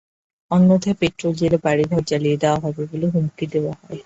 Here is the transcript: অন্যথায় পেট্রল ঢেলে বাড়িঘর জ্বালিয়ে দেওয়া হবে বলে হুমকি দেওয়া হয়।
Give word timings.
অন্যথায় 0.51 0.97
পেট্রল 0.99 1.31
ঢেলে 1.33 1.57
বাড়িঘর 1.63 2.01
জ্বালিয়ে 2.07 2.37
দেওয়া 2.37 2.59
হবে 2.59 2.81
বলে 2.91 3.07
হুমকি 3.13 3.45
দেওয়া 3.53 3.73
হয়। 3.81 3.99